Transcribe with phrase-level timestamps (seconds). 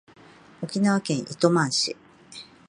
[0.63, 1.95] 沖縄県糸満市